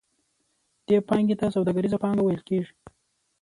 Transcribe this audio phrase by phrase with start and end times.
[0.87, 2.71] دې پانګې ته سوداګریزه پانګه ویل کېږي